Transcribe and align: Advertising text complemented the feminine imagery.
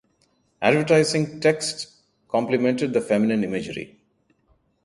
Advertising 0.63 1.39
text 1.39 1.93
complemented 2.27 2.91
the 2.91 2.99
feminine 3.01 3.43
imagery. 3.43 3.99